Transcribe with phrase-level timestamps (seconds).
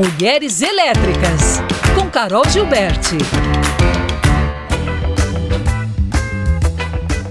[0.00, 1.60] Mulheres Elétricas,
[1.94, 3.18] com Carol Gilberti.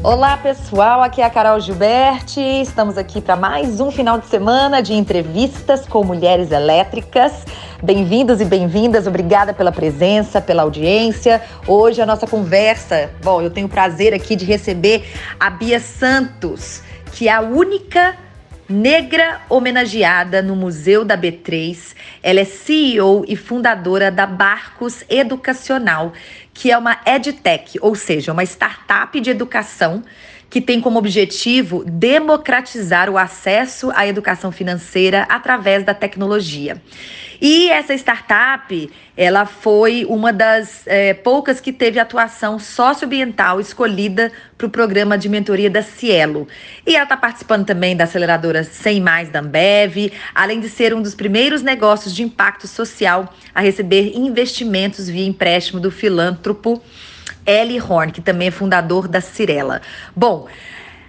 [0.03, 2.39] Olá pessoal, aqui é a Carol Gilberti.
[2.39, 7.43] Estamos aqui para mais um final de semana de entrevistas com mulheres elétricas.
[7.81, 11.41] Bem-vindos e bem-vindas, obrigada pela presença, pela audiência.
[11.65, 16.83] Hoje a nossa conversa, bom, eu tenho o prazer aqui de receber a Bia Santos,
[17.13, 18.28] que é a única
[18.69, 21.95] negra homenageada no Museu da B3.
[22.21, 26.13] Ela é CEO e fundadora da Barcos Educacional,
[26.53, 30.03] que é uma edtech, ou seja, uma startup de educação
[30.49, 36.81] que tem como objetivo democratizar o acesso à educação financeira através da tecnologia.
[37.41, 44.67] E essa startup, ela foi uma das é, poucas que teve atuação socioambiental escolhida para
[44.67, 46.49] o programa de mentoria da Cielo.
[46.85, 51.01] E ela está participando também da aceleradora Sem Mais da Ambev, além de ser um
[51.01, 56.81] dos primeiros negócios de impacto social a receber investimentos via empréstimo do filântropo
[57.49, 59.81] Ellie Horn, que também é fundador da Cirela.
[60.15, 60.47] Bom,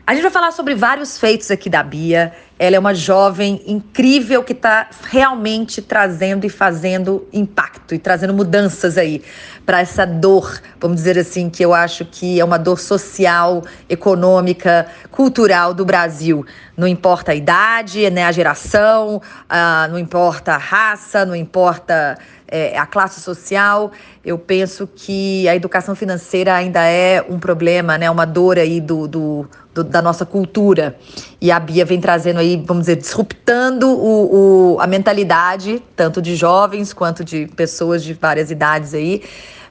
[0.07, 2.33] a gente vai falar sobre vários feitos aqui da Bia.
[2.63, 8.99] Ela é uma jovem incrível que está realmente trazendo e fazendo impacto e trazendo mudanças
[8.99, 9.23] aí
[9.65, 14.87] para essa dor, vamos dizer assim, que eu acho que é uma dor social, econômica,
[15.11, 16.45] cultural do Brasil.
[16.77, 22.77] Não importa a idade, né, a geração, ah, não importa a raça, não importa é,
[22.77, 23.93] a classe social.
[24.23, 29.07] Eu penso que a educação financeira ainda é um problema, né, uma dor aí do,
[29.07, 30.99] do, do da nossa cultura.
[31.41, 36.37] E a Bia vem trazendo aí, vamos dizer, disruptando o, o, a mentalidade, tanto de
[36.37, 39.23] jovens quanto de pessoas de várias idades aí,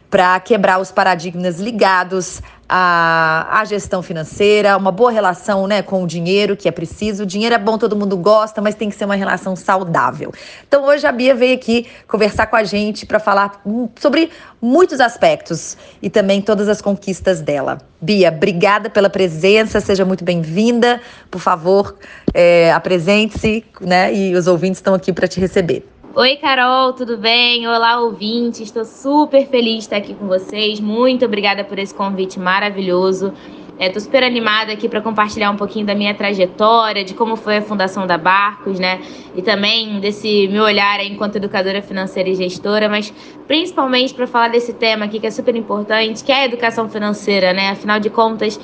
[0.10, 6.08] para quebrar os paradigmas ligados à, à gestão financeira, uma boa relação né, com o
[6.08, 7.24] dinheiro, que é preciso.
[7.24, 10.32] O dinheiro é bom, todo mundo gosta, mas tem que ser uma relação saudável.
[10.68, 13.62] Então hoje a Bia veio aqui conversar com a gente para falar
[14.00, 17.80] sobre muitos aspectos e também todas as conquistas dela.
[18.02, 21.02] Bia, obrigada pela presença, seja muito bem-vinda.
[21.30, 21.98] Por favor,
[22.33, 24.14] é, apresente-se, né?
[24.14, 25.86] E os ouvintes estão aqui para te receber.
[26.15, 27.67] Oi, Carol, tudo bem?
[27.67, 28.61] Olá, ouvintes.
[28.61, 30.80] Estou super feliz de estar aqui com vocês.
[30.80, 33.31] Muito obrigada por esse convite maravilhoso.
[33.80, 37.58] Estou é, super animada aqui para compartilhar um pouquinho da minha trajetória, de como foi
[37.58, 38.99] a fundação da Barcos, né?
[39.36, 43.14] E também desse meu olhar enquanto educadora financeira e gestora, mas
[43.47, 47.53] principalmente para falar desse tema aqui que é super importante, que é a educação financeira,
[47.53, 47.70] né?
[47.70, 48.59] Afinal de contas,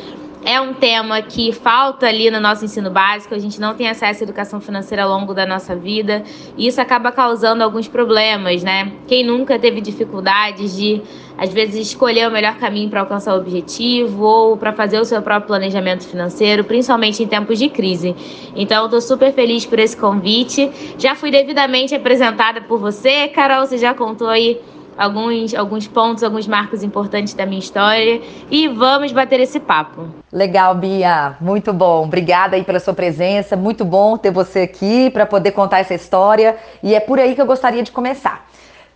[0.46, 4.22] é um tema que falta ali no nosso ensino básico, a gente não tem acesso
[4.22, 6.24] à educação financeira ao longo da nossa vida,
[6.56, 8.92] e isso acaba causando alguns problemas, né?
[9.08, 11.02] Quem nunca teve dificuldades de,
[11.36, 15.20] às vezes, escolher o melhor caminho para alcançar o objetivo ou para fazer o seu
[15.20, 18.16] próprio planejamento financeiro, principalmente em tempos de crise.
[18.56, 20.72] Então, estou super feliz por esse convite.
[21.00, 24.62] Já fui devidamente apresentada por você, Carol, você já contou aí
[24.98, 30.08] alguns, alguns pontos, alguns marcos importantes da minha história e vamos bater esse papo.
[30.32, 32.06] Legal, Bia, muito bom.
[32.06, 33.56] Obrigada aí pela sua presença.
[33.56, 37.42] Muito bom ter você aqui para poder contar essa história e é por aí que
[37.42, 38.46] eu gostaria de começar.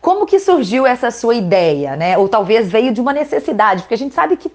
[0.02, 2.18] Como que surgiu essa sua ideia, né?
[2.18, 4.50] Ou talvez veio de uma necessidade, porque a gente sabe que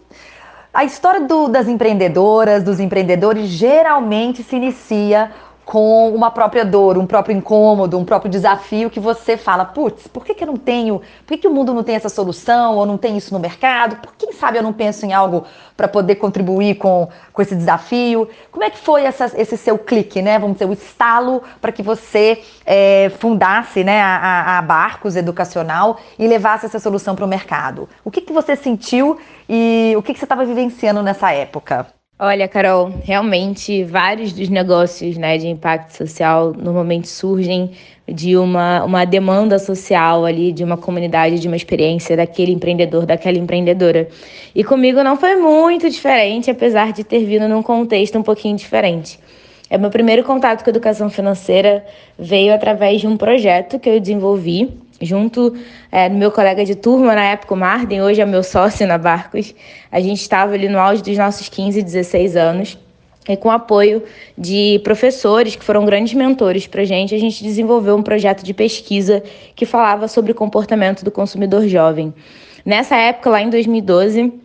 [0.73, 5.31] a história do, das empreendedoras, dos empreendedores, geralmente se inicia
[5.65, 10.25] com uma própria dor, um próprio incômodo, um próprio desafio que você fala, putz, por
[10.25, 12.85] que, que eu não tenho, por que, que o mundo não tem essa solução, ou
[12.85, 13.97] não tem isso no mercado?
[13.97, 15.45] Por quem sabe eu não penso em algo
[15.77, 18.29] para poder contribuir com, com esse desafio?
[18.51, 20.39] Como é que foi essa, esse seu clique, né?
[20.39, 26.27] Vamos dizer, o estalo para que você é, fundasse né, a, a, Barcos Educacional e
[26.27, 27.89] levasse essa solução para o mercado?
[28.05, 31.87] O que, que você sentiu e o que, que você estava vivenciando nessa época?
[32.17, 37.73] Olha, Carol, realmente vários dos negócios né, de impacto social normalmente surgem
[38.07, 43.37] de uma, uma demanda social ali, de uma comunidade, de uma experiência daquele empreendedor, daquela
[43.37, 44.09] empreendedora.
[44.55, 49.19] E comigo não foi muito diferente, apesar de ter vindo num contexto um pouquinho diferente.
[49.69, 51.85] É meu primeiro contato com educação financeira
[52.17, 55.55] veio através de um projeto que eu desenvolvi junto
[55.91, 58.99] é, do meu colega de turma, na época o Marden, hoje é meu sócio na
[58.99, 59.55] Barcos.
[59.91, 62.79] A gente estava ali no auge dos nossos 15, 16 anos.
[63.27, 64.03] E com apoio
[64.37, 68.53] de professores que foram grandes mentores para a gente, a gente desenvolveu um projeto de
[68.53, 69.23] pesquisa
[69.57, 72.13] que falava sobre o comportamento do consumidor jovem.
[72.67, 74.44] Nessa época, lá em 2012,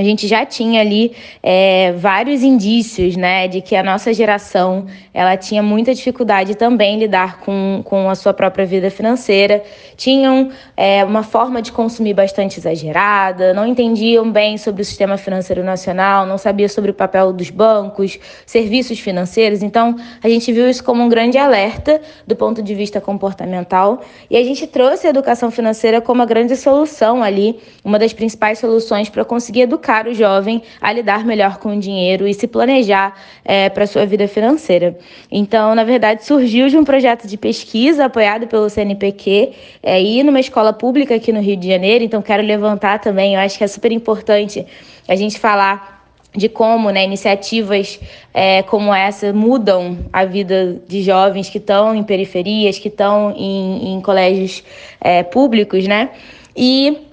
[0.00, 1.12] a gente já tinha ali
[1.42, 6.98] é, vários indícios, né, de que a nossa geração ela tinha muita dificuldade também em
[7.00, 9.62] lidar com, com a sua própria vida financeira,
[9.96, 15.64] tinham é, uma forma de consumir bastante exagerada, não entendiam bem sobre o sistema financeiro
[15.64, 19.62] nacional, não sabiam sobre o papel dos bancos, serviços financeiros.
[19.64, 24.36] Então, a gente viu isso como um grande alerta do ponto de vista comportamental e
[24.36, 29.08] a gente trouxe a educação financeira como a grande solução ali, uma das principais soluções
[29.08, 33.14] para conseguir educar educar o jovem a lidar melhor com o dinheiro e se planejar
[33.44, 34.98] é, para sua vida financeira.
[35.30, 39.52] Então, na verdade, surgiu de um projeto de pesquisa apoiado pelo CNPq
[39.82, 42.04] é, e numa escola pública aqui no Rio de Janeiro.
[42.04, 44.66] Então, quero levantar também, eu acho que é super importante
[45.08, 45.96] a gente falar
[46.36, 47.98] de como né, iniciativas
[48.34, 53.94] é, como essa mudam a vida de jovens que estão em periferias, que estão em,
[53.94, 54.62] em colégios
[55.00, 56.10] é, públicos, né?
[56.54, 57.07] E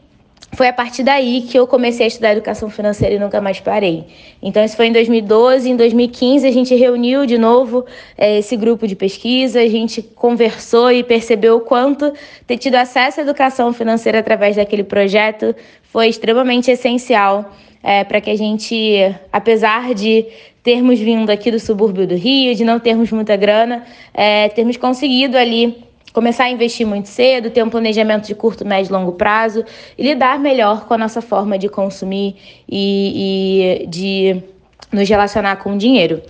[0.55, 4.05] foi a partir daí que eu comecei a estudar educação financeira e nunca mais parei.
[4.41, 5.69] Então, isso foi em 2012.
[5.69, 7.85] Em 2015, a gente reuniu de novo
[8.17, 12.13] é, esse grupo de pesquisa, a gente conversou e percebeu o quanto
[12.47, 15.53] ter tido acesso à educação financeira através daquele projeto
[15.83, 20.25] foi extremamente essencial é, para que a gente, apesar de
[20.63, 25.37] termos vindo aqui do subúrbio do Rio, de não termos muita grana, é, termos conseguido
[25.37, 25.84] ali
[26.15, 29.65] começar a investir muito cedo, ter um planejamento de curto, médio e longo prazo
[29.97, 32.37] e lidar melhor com a nossa forma de consumir
[32.69, 34.41] e, e de
[34.93, 36.21] nos relacionar com o dinheiro.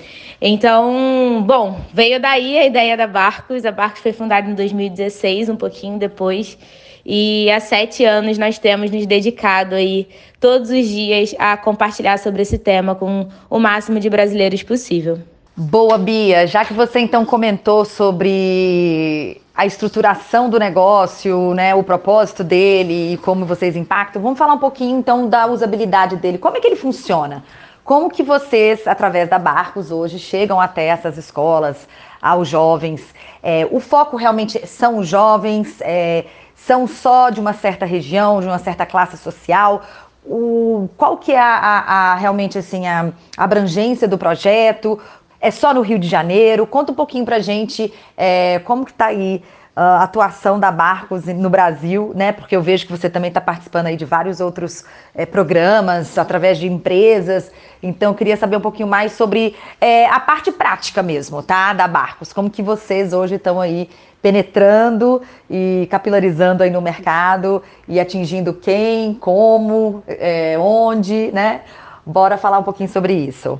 [0.41, 3.63] Então, bom, veio daí a ideia da Barcos.
[3.63, 6.57] A Barcos foi fundada em 2016, um pouquinho depois.
[7.05, 10.07] E há sete anos nós temos nos dedicado aí
[10.39, 15.19] todos os dias a compartilhar sobre esse tema com o máximo de brasileiros possível.
[15.57, 16.45] Boa, Bia.
[16.45, 23.17] Já que você então comentou sobre a estruturação do negócio, né, o propósito dele e
[23.19, 26.37] como vocês impactam, vamos falar um pouquinho então da usabilidade dele.
[26.37, 27.41] Como é que ele funciona?
[27.85, 31.87] Como que vocês, através da Barcos, hoje chegam até essas escolas,
[32.21, 33.01] aos jovens?
[33.41, 35.77] É, o foco realmente são os jovens?
[35.79, 39.83] É, são só de uma certa região, de uma certa classe social?
[40.25, 44.99] O, qual que é a, a, a realmente assim a abrangência do projeto?
[45.39, 46.65] É só no Rio de Janeiro?
[46.65, 49.43] Conta um pouquinho pra gente é, como que tá aí
[49.75, 52.31] a atuação da Barcos no Brasil, né?
[52.31, 56.57] Porque eu vejo que você também está participando aí de vários outros é, programas através
[56.57, 57.51] de empresas.
[57.83, 61.73] Então, eu queria saber um pouquinho mais sobre é, a parte prática mesmo, tá?
[61.73, 62.31] Da Barcos.
[62.31, 63.89] Como que vocês hoje estão aí
[64.21, 71.61] penetrando e capilarizando aí no mercado e atingindo quem, como, é, onde, né?
[72.05, 73.59] Bora falar um pouquinho sobre isso.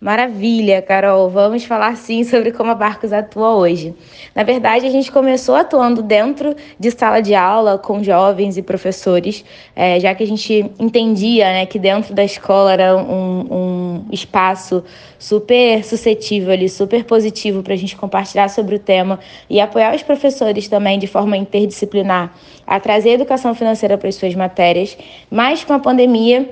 [0.00, 1.28] Maravilha, Carol.
[1.28, 3.92] Vamos falar sim sobre como a Barcos atua hoje.
[4.32, 9.44] Na verdade, a gente começou atuando dentro de sala de aula com jovens e professores,
[9.74, 14.84] é, já que a gente entendia né, que dentro da escola era um, um espaço
[15.18, 19.18] super suscetível ali, super positivo para a gente compartilhar sobre o tema
[19.50, 22.32] e apoiar os professores também de forma interdisciplinar
[22.64, 24.96] a trazer educação financeira para as suas matérias.
[25.28, 26.48] Mas com a pandemia,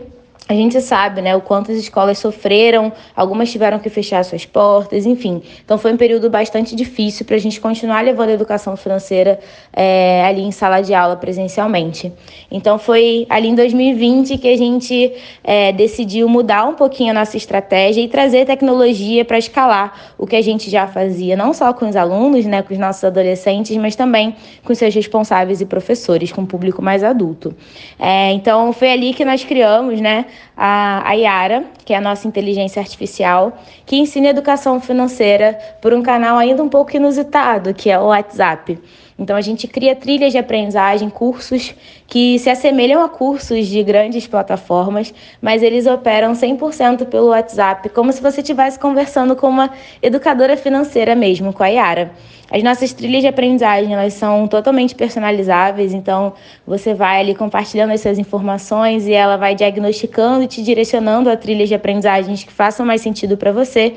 [0.49, 5.05] a gente sabe, né, o quanto as escolas sofreram, algumas tiveram que fechar suas portas,
[5.05, 5.43] enfim.
[5.65, 9.41] Então foi um período bastante difícil para a gente continuar levando a educação financeira
[9.73, 12.13] é, ali em sala de aula presencialmente.
[12.49, 15.13] Então foi ali em 2020 que a gente
[15.43, 20.37] é, decidiu mudar um pouquinho a nossa estratégia e trazer tecnologia para escalar o que
[20.37, 23.97] a gente já fazia, não só com os alunos, né, com os nossos adolescentes, mas
[23.97, 27.53] também com seus responsáveis e professores, com o público mais adulto.
[27.99, 30.27] É, então foi ali que nós criamos, né?
[30.57, 36.03] A, a Yara, que é a nossa inteligência artificial, que ensina educação financeira por um
[36.03, 38.79] canal ainda um pouco inusitado, que é o WhatsApp.
[39.19, 41.75] Então a gente cria trilhas de aprendizagem, cursos
[42.07, 48.13] que se assemelham a cursos de grandes plataformas, mas eles operam 100% pelo WhatsApp, como
[48.13, 49.71] se você estivesse conversando com uma
[50.03, 52.13] educadora financeira mesmo, com a Yara.
[52.51, 56.35] As nossas trilhas de aprendizagem, elas são totalmente personalizáveis, então
[56.67, 61.37] você vai ali compartilhando as suas informações e ela vai diagnosticando e te direcionando a
[61.37, 63.95] trilhas de aprendizagens que façam mais sentido para você.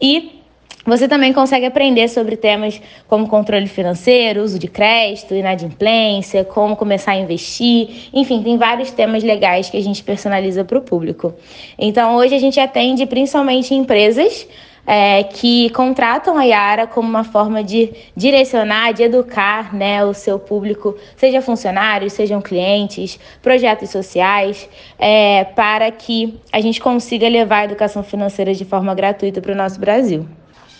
[0.00, 0.37] E
[0.84, 7.12] você também consegue aprender sobre temas como controle financeiro, uso de crédito, inadimplência, como começar
[7.12, 11.34] a investir, enfim, tem vários temas legais que a gente personaliza para o público.
[11.78, 14.46] Então, hoje a gente atende principalmente empresas
[14.88, 20.38] é, que contratam a Yara como uma forma de direcionar, de educar né, o seu
[20.38, 24.66] público, seja funcionários, sejam clientes, projetos sociais,
[24.98, 29.54] é, para que a gente consiga levar a educação financeira de forma gratuita para o
[29.54, 30.26] nosso Brasil.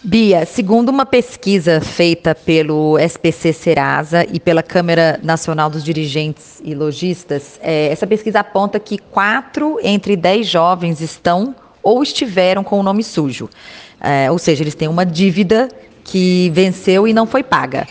[0.02, 6.72] Bia, segundo uma pesquisa feita pelo SPC Serasa e pela Câmara Nacional dos Dirigentes e
[6.72, 11.52] Logistas, é, essa pesquisa aponta que quatro entre dez jovens estão
[11.82, 13.50] ou estiveram com o nome sujo.
[14.00, 15.68] É, ou seja, eles têm uma dívida
[16.04, 17.84] que venceu e não foi paga.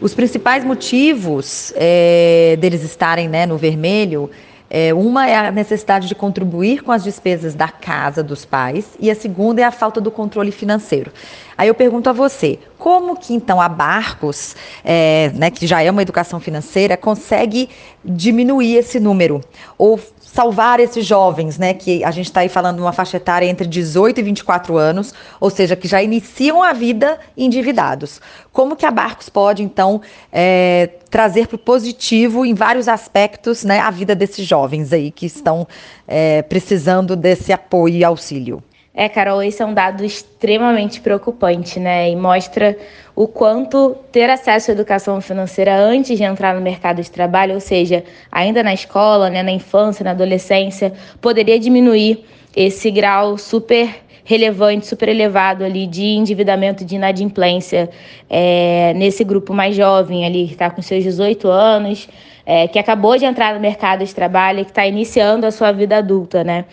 [0.00, 4.28] Os principais motivos é, deles estarem né, no vermelho
[4.74, 9.10] é, uma é a necessidade de contribuir com as despesas da casa dos pais e
[9.10, 11.12] a segunda é a falta do controle financeiro.
[11.58, 15.90] Aí eu pergunto a você, como que então a Barcos, é, né, que já é
[15.90, 17.68] uma educação financeira, consegue
[18.02, 19.42] diminuir esse número?
[19.76, 20.00] Ou
[20.32, 23.66] salvar esses jovens, né, que a gente está aí falando de uma faixa etária entre
[23.66, 28.18] 18 e 24 anos, ou seja, que já iniciam a vida endividados.
[28.50, 30.00] Como que a Barcos pode, então,
[30.32, 35.26] é, trazer para o positivo em vários aspectos né, a vida desses jovens aí que
[35.26, 35.68] estão
[36.08, 38.62] é, precisando desse apoio e auxílio?
[38.94, 42.10] É, Carol, esse é um dado extremamente preocupante, né?
[42.10, 42.76] E mostra
[43.16, 47.60] o quanto ter acesso à educação financeira antes de entrar no mercado de trabalho, ou
[47.60, 54.86] seja, ainda na escola, né, na infância, na adolescência, poderia diminuir esse grau super relevante,
[54.86, 57.88] super elevado ali de endividamento, de inadimplência
[58.28, 62.08] é, nesse grupo mais jovem ali, que está com seus 18 anos,
[62.44, 65.72] é, que acabou de entrar no mercado de trabalho e que está iniciando a sua
[65.72, 66.66] vida adulta, né?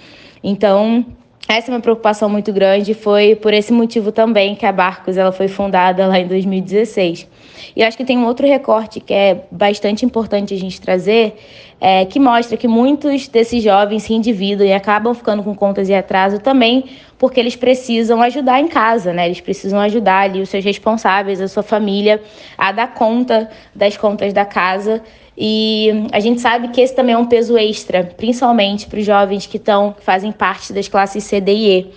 [0.44, 1.06] Então,
[1.52, 2.94] essa é uma preocupação muito grande.
[2.94, 7.28] Foi por esse motivo também que a Barcos ela foi fundada lá em 2016.
[7.76, 11.38] E acho que tem um outro recorte que é bastante importante a gente trazer,
[11.82, 15.96] é, que mostra que muitos desses jovens se endividam e acabam ficando com contas em
[15.96, 16.86] atraso também
[17.18, 19.26] porque eles precisam ajudar em casa, né?
[19.26, 22.22] Eles precisam ajudar ali os seus responsáveis, a sua família,
[22.58, 25.02] a dar conta das contas da casa
[25.42, 29.46] e a gente sabe que esse também é um peso extra, principalmente para os jovens
[29.46, 31.88] que estão fazem parte das classes C, D e E.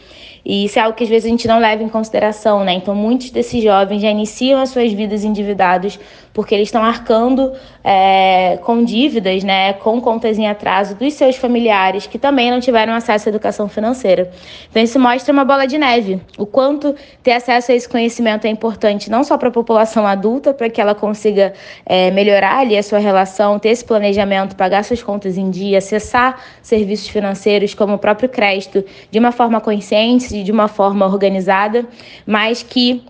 [0.44, 2.74] E isso é algo que às vezes a gente não leva em consideração, né?
[2.74, 5.98] Então, muitos desses jovens já iniciam as suas vidas endividados
[6.32, 7.52] porque eles estão arcando
[7.84, 9.72] é, com dívidas, né?
[9.74, 14.30] Com contas em atraso dos seus familiares que também não tiveram acesso à educação financeira.
[14.70, 16.20] Então, isso mostra uma bola de neve.
[16.38, 20.54] O quanto ter acesso a esse conhecimento é importante, não só para a população adulta,
[20.54, 21.52] para que ela consiga
[21.84, 26.40] é, melhorar ali a sua relação, ter esse planejamento, pagar suas contas em dia, acessar
[26.62, 31.84] serviços financeiros como o próprio crédito de uma forma consciente e de uma forma organizada,
[32.26, 33.04] mas que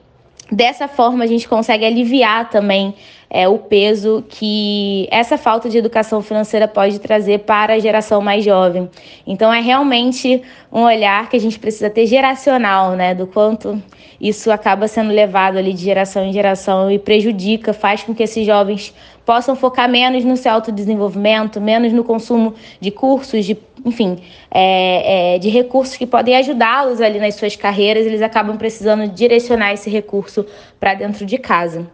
[0.53, 2.95] dessa forma a gente consegue aliviar também
[3.31, 8.45] é, o peso que essa falta de educação financeira pode trazer para a geração mais
[8.45, 8.91] jovem.
[9.27, 13.83] Então é realmente um olhar que a gente precisa ter geracional, né, do quanto
[14.21, 18.45] isso acaba sendo levado ali de geração em geração e prejudica, faz com que esses
[18.47, 18.95] jovens
[19.25, 24.19] possam focar menos no seu autodesenvolvimento, menos no consumo de cursos, de, enfim,
[24.51, 29.73] é, é, de recursos que podem ajudá-los ali nas suas carreiras, eles acabam precisando direcionar
[29.73, 30.45] esse recurso
[30.79, 31.87] para dentro de casa.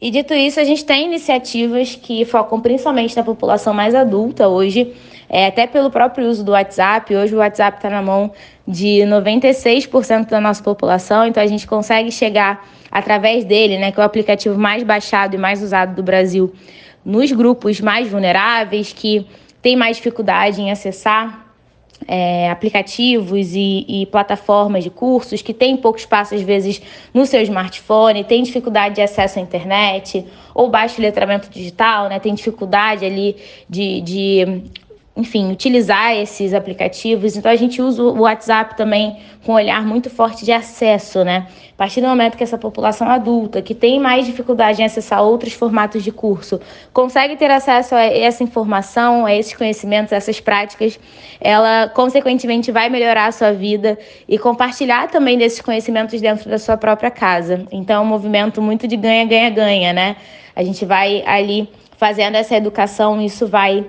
[0.00, 4.94] E dito isso, a gente tem iniciativas que focam principalmente na população mais adulta hoje,
[5.28, 7.14] é, até pelo próprio uso do WhatsApp.
[7.14, 8.30] Hoje o WhatsApp está na mão
[8.66, 14.02] de 96% da nossa população, então a gente consegue chegar através dele, né, que é
[14.02, 16.52] o aplicativo mais baixado e mais usado do Brasil,
[17.04, 19.26] nos grupos mais vulneráveis, que
[19.62, 21.46] têm mais dificuldade em acessar
[22.06, 26.80] é, aplicativos e, e, plataformas de cursos que têm pouco espaço, às vezes,
[27.12, 32.18] no seu smartphone, tem dificuldade de acesso à internet, ou baixo letramento digital, né?
[32.18, 33.36] Tem dificuldade ali
[33.68, 34.62] de, de
[35.18, 37.36] enfim, utilizar esses aplicativos.
[37.36, 41.48] Então a gente usa o WhatsApp também com um olhar muito forte de acesso, né?
[41.72, 45.52] A partir do momento que essa população adulta, que tem mais dificuldade em acessar outros
[45.52, 46.60] formatos de curso,
[46.92, 50.98] consegue ter acesso a essa informação, a esses conhecimentos, a essas práticas,
[51.40, 53.98] ela consequentemente vai melhorar a sua vida
[54.28, 57.66] e compartilhar também desses conhecimentos dentro da sua própria casa.
[57.72, 60.16] Então é um movimento muito de ganha, ganha, ganha, né?
[60.54, 63.84] A gente vai ali fazendo essa educação, isso vai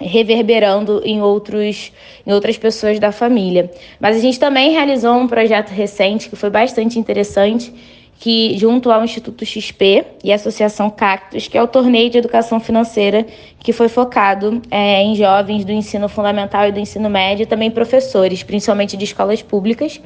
[0.00, 1.92] reverberando em, outros,
[2.26, 3.70] em outras pessoas da família.
[4.00, 7.72] Mas a gente também realizou um projeto recente que foi bastante interessante,
[8.20, 13.24] que junto ao Instituto XP e Associação Cactus, que é o torneio de educação financeira
[13.60, 18.42] que foi focado é, em jovens do ensino fundamental e do ensino médio, também professores,
[18.42, 20.00] principalmente de escolas públicas.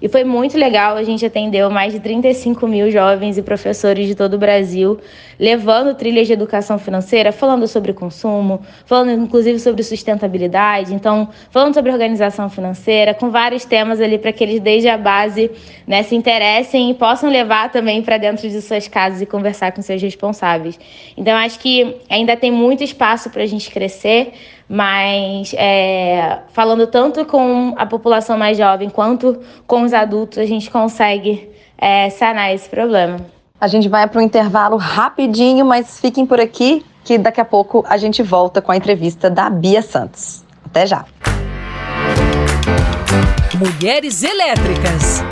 [0.00, 4.14] E foi muito legal, a gente atendeu mais de 35 mil jovens e professores de
[4.14, 4.98] todo o Brasil,
[5.38, 11.90] levando trilhas de educação financeira, falando sobre consumo, falando inclusive sobre sustentabilidade, então falando sobre
[11.90, 15.50] organização financeira, com vários temas ali para que eles desde a base
[15.86, 19.82] né, se interessem e possam levar também para dentro de suas casas e conversar com
[19.82, 20.78] seus responsáveis.
[21.16, 24.32] Então acho que ainda tem muito espaço para a gente crescer,
[24.68, 30.70] mas é, falando tanto com a população mais jovem quanto com os adultos, a gente
[30.70, 33.18] consegue é, sanar esse problema.
[33.60, 37.84] A gente vai para um intervalo rapidinho, mas fiquem por aqui que daqui a pouco
[37.88, 40.42] a gente volta com a entrevista da Bia Santos.
[40.64, 41.04] Até já.
[43.54, 45.22] Mulheres Elétricas.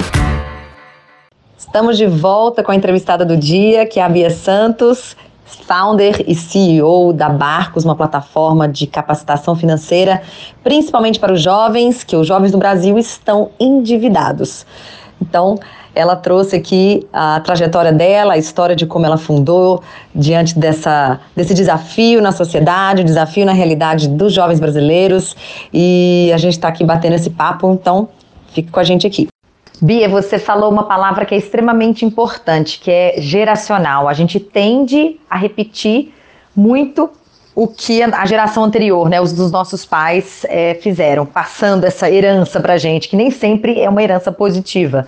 [1.58, 5.16] Estamos de volta com a entrevistada do dia, que é a Bia Santos,
[5.54, 10.22] founder e CEO da Barcos, uma plataforma de capacitação financeira,
[10.62, 14.66] principalmente para os jovens, que os jovens do Brasil estão endividados.
[15.20, 15.58] Então,
[15.94, 19.82] ela trouxe aqui a trajetória dela, a história de como ela fundou
[20.14, 25.36] diante dessa, desse desafio na sociedade, desafio na realidade dos jovens brasileiros.
[25.72, 28.08] E a gente está aqui batendo esse papo, então
[28.52, 29.31] fique com a gente aqui.
[29.84, 34.08] Bia, você falou uma palavra que é extremamente importante, que é geracional.
[34.08, 36.14] A gente tende a repetir
[36.54, 37.10] muito
[37.52, 42.60] o que a geração anterior, né, os dos nossos pais é, fizeram, passando essa herança
[42.60, 45.04] para gente, que nem sempre é uma herança positiva.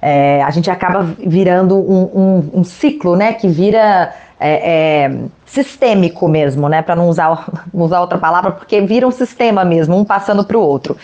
[0.00, 5.10] É, a gente acaba virando um, um, um ciclo, né, que vira é,
[5.44, 10.04] sistêmico mesmo, né, para não usar, usar outra palavra, porque vira um sistema mesmo, um
[10.04, 10.96] passando para o outro.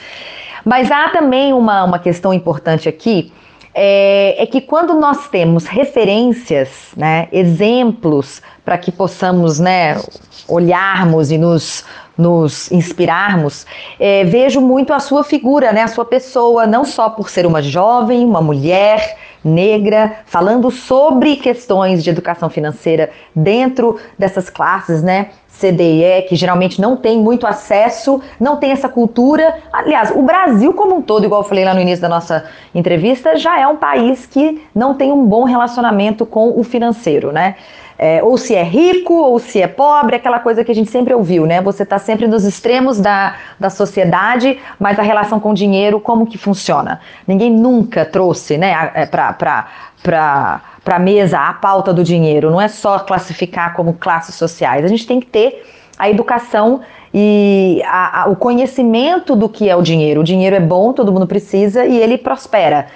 [0.65, 3.33] Mas há também uma, uma questão importante aqui,
[3.75, 10.01] é, é, que quando nós temos referências, né, exemplos para que possamos né,
[10.49, 11.85] olharmos e nos,
[12.19, 13.65] nos inspirarmos,
[13.99, 17.63] é, vejo muito a sua figura, né, a sua pessoa, não só por ser uma
[17.63, 26.23] jovem, uma mulher negra, falando sobre questões de educação financeira dentro dessas classes, né, CDE,
[26.27, 29.59] que geralmente não tem muito acesso, não tem essa cultura.
[29.71, 33.37] Aliás, o Brasil como um todo, igual eu falei lá no início da nossa entrevista,
[33.37, 37.57] já é um país que não tem um bom relacionamento com o financeiro, né?
[38.03, 41.13] É, ou se é rico ou se é pobre, aquela coisa que a gente sempre
[41.13, 41.61] ouviu, né?
[41.61, 46.27] Você está sempre nos extremos da, da sociedade, mas a relação com o dinheiro, como
[46.27, 46.99] que funciona?
[47.29, 52.69] Ninguém nunca trouxe, né, é, para para a mesa a pauta do dinheiro, não é
[52.69, 54.85] só classificar como classes sociais.
[54.85, 55.65] A gente tem que ter
[55.99, 56.81] a educação
[57.13, 60.21] e a, a, o conhecimento do que é o dinheiro.
[60.21, 62.87] O dinheiro é bom, todo mundo precisa e ele prospera.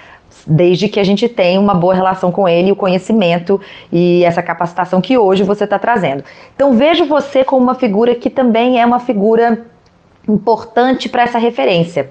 [0.47, 3.59] Desde que a gente tenha uma boa relação com ele, o conhecimento
[3.91, 6.23] e essa capacitação que hoje você está trazendo.
[6.55, 9.65] Então, vejo você como uma figura que também é uma figura
[10.27, 12.09] importante para essa referência.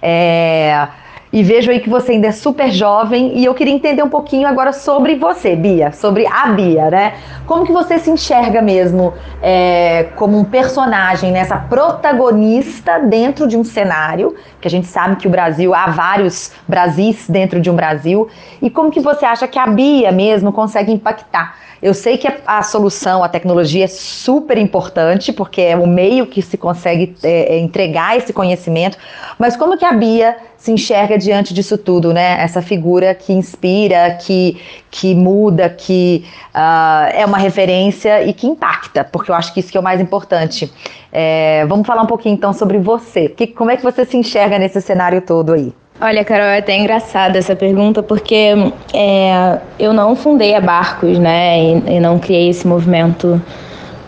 [0.00, 0.88] É,
[1.36, 4.48] e vejo aí que você ainda é super jovem e eu queria entender um pouquinho
[4.48, 7.12] agora sobre você, Bia, sobre a Bia, né?
[7.44, 9.12] Como que você se enxerga mesmo
[9.42, 11.66] é, como um personagem, nessa né?
[11.68, 17.28] protagonista dentro de um cenário, que a gente sabe que o Brasil, há vários Brasis
[17.28, 18.30] dentro de um Brasil,
[18.62, 21.54] e como que você acha que a Bia mesmo consegue impactar?
[21.82, 26.40] Eu sei que a, solução, a tecnologia é super importante, porque é o meio que
[26.40, 28.96] se consegue é, é entregar esse conhecimento,
[29.38, 32.40] mas como que a Bia se enxerga diante disso tudo, né?
[32.40, 34.58] Essa figura que inspira, que,
[34.90, 39.70] que muda, que uh, é uma referência e que impacta, porque eu acho que isso
[39.70, 40.72] que é o mais importante.
[41.12, 43.28] É, vamos falar um pouquinho então sobre você.
[43.28, 45.72] Que, como é que você se enxerga nesse cenário todo aí?
[46.00, 48.54] Olha, Carol, é até engraçada essa pergunta, porque
[48.94, 53.40] é, eu não fundei a Barcos, né, e, e não criei esse movimento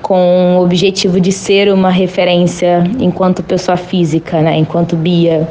[0.09, 5.47] com o objetivo de ser uma referência enquanto pessoa física, né, enquanto Bia.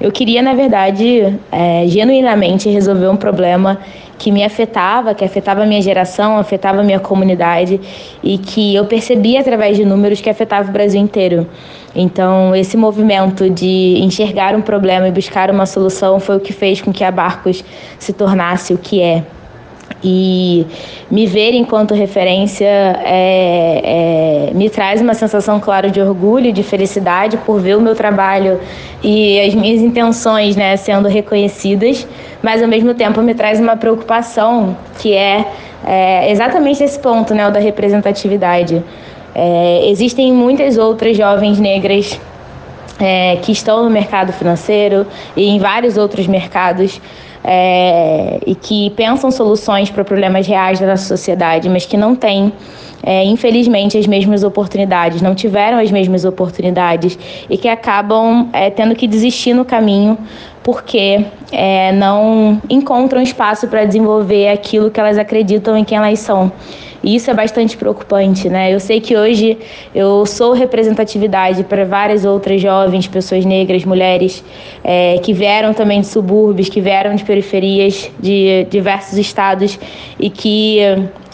[0.00, 3.78] Eu queria, na verdade, é, genuinamente resolver um problema
[4.18, 7.80] que me afetava, que afetava a minha geração, afetava a minha comunidade
[8.20, 11.46] e que eu percebia através de números que afetava o Brasil inteiro.
[11.94, 16.80] Então, esse movimento de enxergar um problema e buscar uma solução foi o que fez
[16.80, 17.64] com que a Barcos
[17.96, 19.22] se tornasse o que é
[20.02, 20.66] e
[21.10, 27.36] me ver enquanto referência é, é, me traz uma sensação, claro, de orgulho, de felicidade
[27.38, 28.58] por ver o meu trabalho
[29.02, 32.06] e as minhas intenções né, sendo reconhecidas,
[32.42, 35.46] mas ao mesmo tempo me traz uma preocupação que é,
[35.84, 38.82] é exatamente esse ponto né, o da representatividade.
[39.34, 42.18] É, existem muitas outras jovens negras
[42.98, 47.00] é, que estão no mercado financeiro e em vários outros mercados
[47.44, 52.52] é, e que pensam soluções para problemas reais da nossa sociedade, mas que não têm,
[53.02, 58.94] é, infelizmente, as mesmas oportunidades, não tiveram as mesmas oportunidades e que acabam é, tendo
[58.94, 60.18] que desistir no caminho
[60.62, 66.52] porque é, não encontram espaço para desenvolver aquilo que elas acreditam em quem elas são.
[67.02, 68.72] E isso é bastante preocupante, né?
[68.72, 69.56] Eu sei que hoje
[69.94, 74.44] eu sou representatividade para várias outras jovens, pessoas negras, mulheres,
[74.84, 79.78] é, que vieram também de subúrbios, que vieram de periferias de diversos estados
[80.20, 80.78] e que,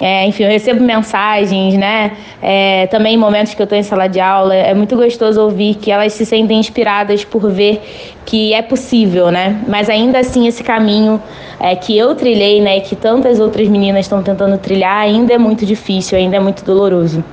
[0.00, 2.12] é, enfim, eu recebo mensagens, né?
[2.40, 5.74] É, também em momentos que eu estou em sala de aula, é muito gostoso ouvir
[5.74, 7.82] que elas se sentem inspiradas por ver
[8.24, 9.60] que é possível, né?
[9.66, 11.20] Mas ainda assim esse caminho
[11.58, 15.66] é, que eu trilhei, né, que tantas outras meninas estão tentando trilhar, ainda é muito
[15.66, 17.24] difícil, ainda é muito doloroso.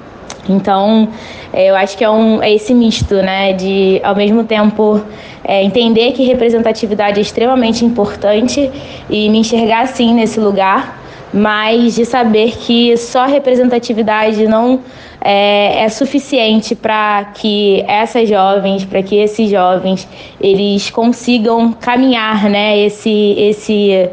[0.50, 1.08] Então,
[1.54, 5.02] é, eu acho que é, um, é esse misto, né, de ao mesmo tempo
[5.44, 8.72] é, entender que representatividade é extremamente importante
[9.10, 11.03] e me enxergar assim nesse lugar,
[11.34, 14.82] mas de saber que só representatividade não
[15.20, 20.08] é, é suficiente para que essas jovens, para que esses jovens,
[20.40, 24.10] eles consigam caminhar, né, esse, esse,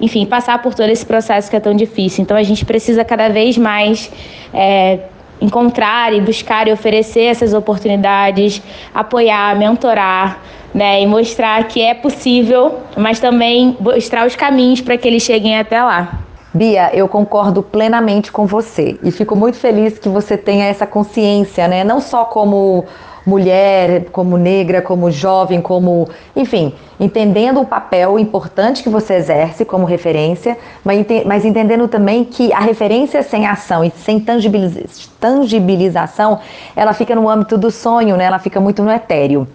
[0.00, 2.22] enfim, passar por todo esse processo que é tão difícil.
[2.22, 4.10] Então, a gente precisa cada vez mais
[4.52, 4.98] é,
[5.40, 8.60] encontrar e buscar e oferecer essas oportunidades,
[8.92, 10.40] apoiar, mentorar,
[10.74, 15.56] né, e mostrar que é possível, mas também mostrar os caminhos para que eles cheguem
[15.56, 16.24] até lá.
[16.54, 21.66] Bia, eu concordo plenamente com você e fico muito feliz que você tenha essa consciência,
[21.66, 21.82] né?
[21.82, 22.84] Não só como
[23.26, 29.84] mulher, como negra, como jovem, como, enfim, entendendo o papel importante que você exerce como
[29.84, 36.38] referência, mas entendendo também que a referência sem ação e sem tangibilização,
[36.76, 38.26] ela fica no âmbito do sonho, né?
[38.26, 39.48] Ela fica muito no etéreo.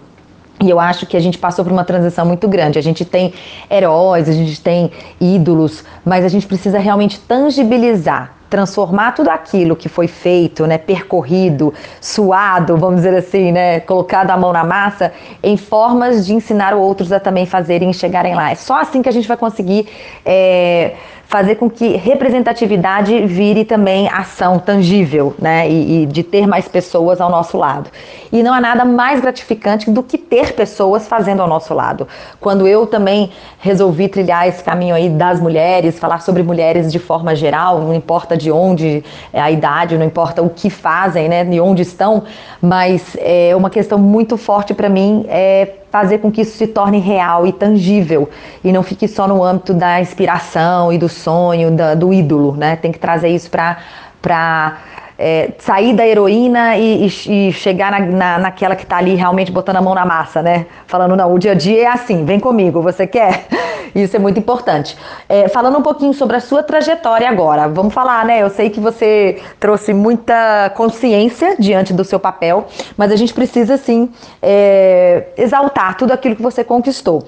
[0.62, 2.78] E eu acho que a gente passou por uma transição muito grande.
[2.78, 3.32] A gente tem
[3.70, 9.88] heróis, a gente tem ídolos, mas a gente precisa realmente tangibilizar transformar tudo aquilo que
[9.88, 15.56] foi feito, né, percorrido, suado, vamos dizer assim, né, colocado a mão na massa, em
[15.56, 18.50] formas de ensinar outros a também fazerem e chegarem lá.
[18.50, 19.86] É só assim que a gente vai conseguir
[20.26, 20.94] é,
[21.30, 25.70] fazer com que representatividade vire também ação tangível, né?
[25.70, 27.88] E, e, de ter mais pessoas ao nosso lado.
[28.32, 32.08] E não há nada mais gratificante do que ter pessoas fazendo ao nosso lado.
[32.40, 37.32] Quando eu também resolvi trilhar esse caminho aí das mulheres, falar sobre mulheres de forma
[37.36, 41.44] geral, não importa de onde é a idade, não importa o que fazem, né?
[41.44, 42.24] De onde estão,
[42.60, 46.98] mas é uma questão muito forte para mim é fazer com que isso se torne
[46.98, 48.28] real e tangível
[48.62, 52.76] e não fique só no âmbito da inspiração e do sonho, da, do ídolo, né?
[52.76, 54.78] Tem que trazer isso para
[55.22, 59.52] é, sair da heroína e, e, e chegar na, na, naquela que está ali realmente
[59.52, 60.64] botando a mão na massa, né?
[60.86, 63.46] Falando, não, o dia a dia é assim, vem comigo, você quer?
[63.94, 64.96] Isso é muito importante.
[65.28, 68.42] É, falando um pouquinho sobre a sua trajetória agora, vamos falar, né?
[68.42, 73.76] Eu sei que você trouxe muita consciência diante do seu papel, mas a gente precisa,
[73.76, 74.08] sim,
[74.40, 77.26] é, exaltar tudo aquilo que você conquistou.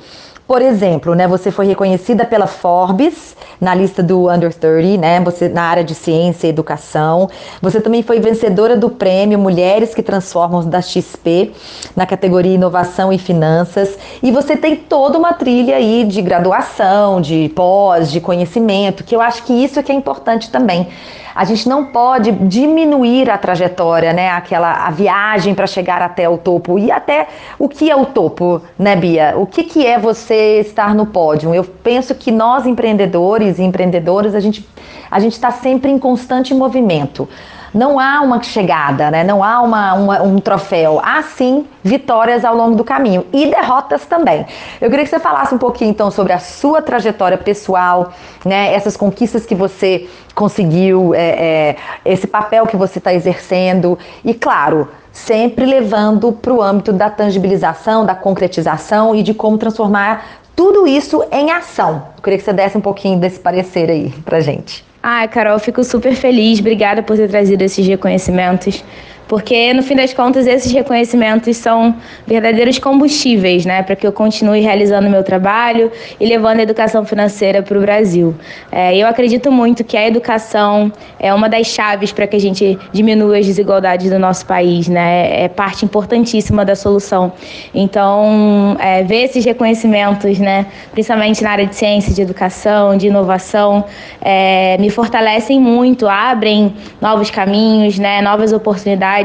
[0.53, 5.49] Por exemplo, né, você foi reconhecida pela Forbes na lista do Under 30, né, você
[5.49, 7.27] na área de ciência e educação.
[7.63, 11.53] Você também foi vencedora do prêmio Mulheres que Transformam da XP
[11.97, 13.97] na categoria Inovação e Finanças.
[14.23, 19.23] E você tem toda uma trilha aí de graduação, de pós, de conhecimento, que eu
[19.23, 20.87] acho que isso é que é importante também
[21.35, 24.31] a gente não pode diminuir a trajetória, né?
[24.31, 28.61] Aquela a viagem para chegar até o topo e até o que é o topo,
[28.79, 29.35] né, Bia?
[29.37, 31.55] O que, que é você estar no pódio?
[31.55, 34.67] Eu penso que nós empreendedores e empreendedoras a gente
[35.11, 37.29] a gente está sempre em constante movimento
[37.75, 39.25] não há uma chegada, né?
[39.25, 41.01] não há uma, uma, um troféu.
[41.03, 44.47] Há sim vitórias ao longo do caminho e derrotas também.
[44.81, 48.13] Eu queria que você falasse um pouquinho então sobre a sua trajetória pessoal,
[48.45, 48.73] né?
[48.75, 54.89] essas conquistas que você conseguiu, é, é, esse papel que você está exercendo e, claro,
[55.11, 61.25] sempre levando para o âmbito da tangibilização, da concretização e de como transformar tudo isso
[61.31, 62.03] em ação.
[62.17, 64.92] Eu queria que você desse um pouquinho desse parecer aí para gente.
[65.03, 66.61] Ai, Carol, fico super feliz.
[66.61, 68.85] Obrigada por ter trazido esses reconhecimentos
[69.33, 74.61] porque no fim das contas esses reconhecimentos são verdadeiros combustíveis, né, para que eu continue
[74.61, 75.91] realizando meu trabalho
[76.21, 78.35] e levando a educação financeira para o Brasil.
[78.71, 82.79] É, eu acredito muito que a educação é uma das chaves para que a gente
[82.93, 87.33] diminua as desigualdades do nosso país, né, é parte importantíssima da solução.
[87.75, 93.83] Então, é, ver esses reconhecimentos, né, principalmente na área de ciência, de educação, de inovação,
[94.21, 99.22] é, me fortalecem muito, abrem novos caminhos, né, novas oportunidades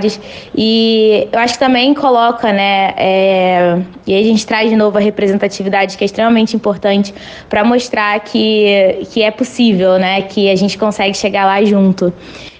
[0.55, 2.93] e eu acho que também coloca, né?
[2.97, 7.13] É, e aí a gente traz de novo a representatividade, que é extremamente importante,
[7.49, 10.21] para mostrar que, que é possível, né?
[10.21, 12.13] Que a gente consegue chegar lá junto.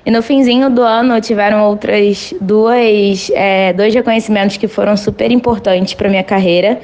[0.06, 5.94] E no finzinho do ano tiveram outras duas, é, dois reconhecimentos que foram super importantes
[5.94, 6.80] para minha carreira.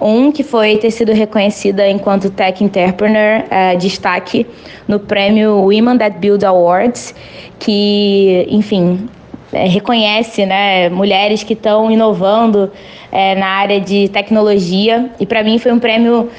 [0.00, 4.46] Um que foi ter sido reconhecida enquanto Tech Entrepreneur, é, destaque
[4.86, 7.14] no prêmio Women That Build Awards,
[7.58, 9.08] que, enfim,
[9.52, 12.70] é, reconhece né, mulheres que estão inovando
[13.10, 15.10] é, na área de tecnologia.
[15.18, 16.30] E para mim foi um prêmio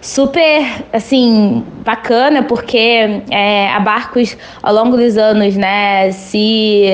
[0.00, 6.86] super, assim, bacana, porque é, a Barcos, ao longo dos anos, né, se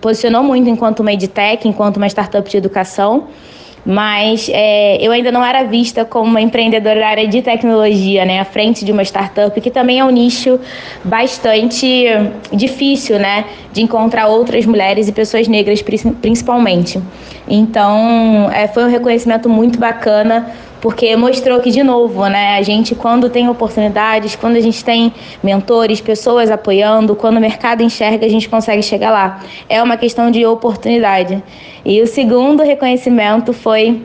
[0.00, 3.28] posicionou muito enquanto uma edtech, enquanto uma startup de educação
[3.84, 8.40] mas é, eu ainda não era vista como uma empreendedora da área de tecnologia, né,
[8.40, 10.60] à frente de uma startup, que também é um nicho
[11.02, 12.04] bastante
[12.52, 15.82] difícil, né, de encontrar outras mulheres e pessoas negras
[16.20, 17.00] principalmente.
[17.50, 22.94] Então, é, foi um reconhecimento muito bacana porque mostrou que, de novo, né, a gente,
[22.94, 28.28] quando tem oportunidades, quando a gente tem mentores, pessoas apoiando, quando o mercado enxerga, a
[28.28, 29.40] gente consegue chegar lá.
[29.68, 31.42] É uma questão de oportunidade.
[31.84, 34.02] E o segundo reconhecimento foi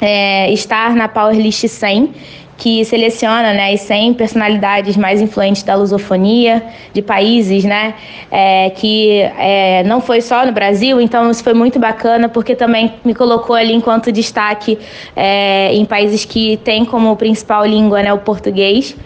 [0.00, 2.10] é, estar na Power List 100,
[2.56, 6.62] que seleciona né, as 100 personalidades mais influentes da lusofonia
[6.92, 7.94] de países, né,
[8.30, 12.94] é, que é, não foi só no Brasil, então isso foi muito bacana, porque também
[13.04, 14.78] me colocou ali enquanto destaque
[15.16, 18.96] é, em países que têm como principal língua né, o português.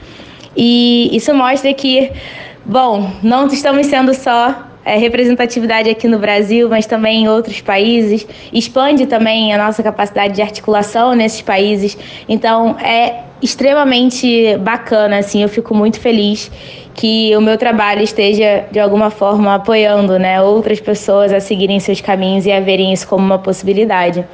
[0.56, 2.10] E isso mostra que,
[2.64, 8.26] bom, não estamos sendo só é, representatividade aqui no Brasil, mas também em outros países.
[8.52, 11.98] Expande também a nossa capacidade de articulação nesses países.
[12.28, 16.50] Então, é extremamente bacana, assim, eu fico muito feliz
[16.94, 22.00] que o meu trabalho esteja de alguma forma apoiando, né, outras pessoas a seguirem seus
[22.00, 24.24] caminhos e a verem isso como uma possibilidade.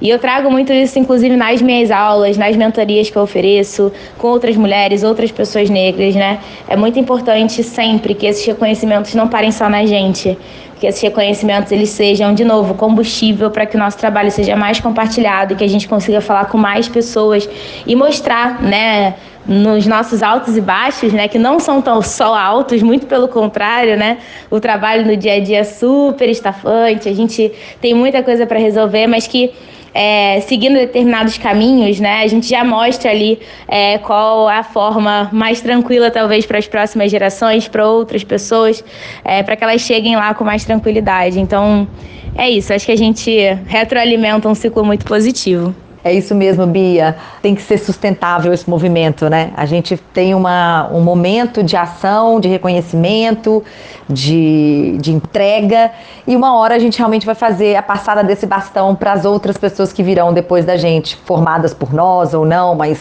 [0.00, 4.28] E eu trago muito isso, inclusive, nas minhas aulas, nas mentorias que eu ofereço, com
[4.28, 6.38] outras mulheres, outras pessoas negras, né?
[6.68, 10.36] É muito importante sempre que esses reconhecimentos não parem só na gente,
[10.78, 14.80] que esses reconhecimentos eles sejam de novo combustível para que o nosso trabalho seja mais
[14.80, 17.48] compartilhado, que a gente consiga falar com mais pessoas
[17.86, 19.14] e mostrar, né,
[19.46, 23.96] nos nossos altos e baixos, né, que não são tão só altos, muito pelo contrário,
[23.96, 24.18] né?
[24.50, 28.58] O trabalho no dia a dia é super estafante, a gente tem muita coisa para
[28.58, 29.52] resolver, mas que
[29.94, 35.60] é, seguindo determinados caminhos, né, a gente já mostra ali é, qual a forma mais
[35.60, 38.84] tranquila, talvez, para as próximas gerações, para outras pessoas,
[39.24, 41.38] é, para que elas cheguem lá com mais tranquilidade.
[41.38, 41.86] Então,
[42.36, 42.72] é isso.
[42.72, 43.30] Acho que a gente
[43.66, 45.74] retroalimenta um ciclo muito positivo.
[46.04, 47.16] É isso mesmo, Bia.
[47.40, 49.52] Tem que ser sustentável esse movimento, né?
[49.56, 53.64] A gente tem uma, um momento de ação, de reconhecimento,
[54.06, 55.90] de, de entrega,
[56.26, 59.56] e uma hora a gente realmente vai fazer a passada desse bastão para as outras
[59.56, 63.00] pessoas que virão depois da gente, formadas por nós ou não, mas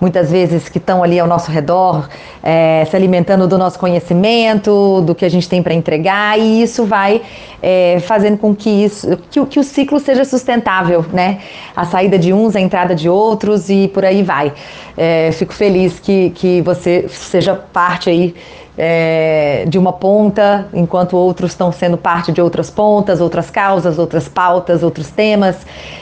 [0.00, 2.08] muitas vezes que estão ali ao nosso redor,
[2.42, 6.84] é, se alimentando do nosso conhecimento, do que a gente tem para entregar, e isso
[6.84, 7.22] vai
[7.62, 11.38] é, fazendo com que, isso, que, que, o ciclo seja sustentável, né?
[11.74, 14.52] A saída de uns, a entrada de outros e por aí vai.
[14.96, 18.34] É, fico feliz que, que você seja parte aí
[18.78, 24.28] é, de uma ponta, enquanto outros estão sendo parte de outras pontas, outras causas, outras
[24.28, 25.56] pautas, outros temas.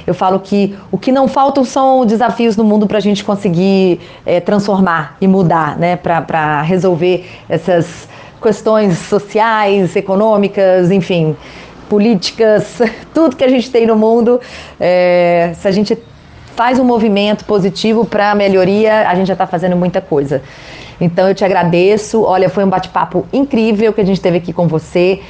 [0.07, 4.01] Eu falo que o que não faltam são desafios no mundo para a gente conseguir
[4.27, 5.97] é, transformar e mudar, né?
[5.97, 8.07] Para resolver essas
[8.43, 11.35] questões sociais, econômicas, enfim,
[11.89, 12.79] políticas,
[13.15, 14.39] tudo que a gente tem no mundo.
[14.79, 15.97] É, se a gente
[16.55, 20.43] faz um movimento positivo para a melhoria, a gente já está fazendo muita coisa.
[21.01, 22.23] Então eu te agradeço.
[22.23, 25.21] Olha, foi um bate-papo incrível que a gente teve aqui com você.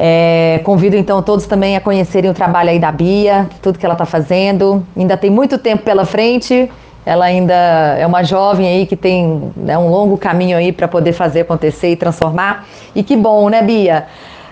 [0.00, 3.94] É, convido então todos também a conhecerem o trabalho aí da Bia, tudo que ela
[3.94, 4.86] está fazendo.
[4.96, 6.70] Ainda tem muito tempo pela frente.
[7.04, 7.54] Ela ainda
[7.98, 11.90] é uma jovem aí que tem né, um longo caminho aí para poder fazer acontecer
[11.90, 12.66] e transformar.
[12.94, 14.06] E que bom, né, Bia?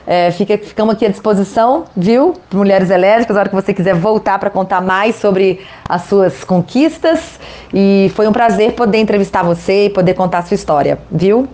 [0.06, 2.34] É, fica, ficamos aqui à disposição, viu?
[2.54, 7.40] Mulheres Elétricas, a hora que você quiser voltar para contar mais sobre as suas conquistas.
[7.74, 11.48] E foi um prazer poder entrevistar você e poder contar a sua história, viu?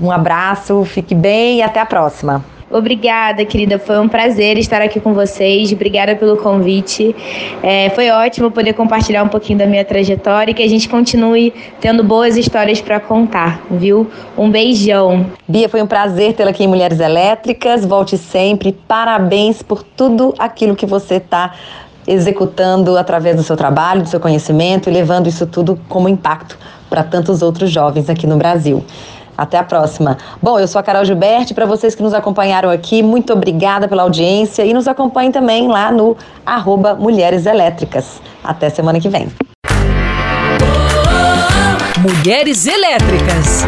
[0.00, 2.44] Um abraço, fique bem e até a próxima.
[2.70, 3.78] Obrigada, querida.
[3.78, 5.72] Foi um prazer estar aqui com vocês.
[5.72, 7.16] Obrigada pelo convite.
[7.62, 11.52] É, foi ótimo poder compartilhar um pouquinho da minha trajetória e que a gente continue
[11.80, 14.10] tendo boas histórias para contar, viu?
[14.36, 15.26] Um beijão.
[15.46, 17.86] Bia, foi um prazer tê-la aqui em Mulheres Elétricas.
[17.86, 18.72] Volte sempre.
[18.86, 21.54] Parabéns por tudo aquilo que você está
[22.06, 27.04] executando através do seu trabalho, do seu conhecimento e levando isso tudo como impacto para
[27.04, 28.82] tantos outros jovens aqui no Brasil.
[29.38, 30.18] Até a próxima.
[30.42, 31.54] Bom, eu sou a Carol Gilberti.
[31.54, 35.92] Para vocês que nos acompanharam aqui, muito obrigada pela audiência e nos acompanhem também lá
[35.92, 38.20] no arroba Mulheres Elétricas.
[38.42, 39.28] Até semana que vem.
[42.00, 43.64] Mulheres Elétricas.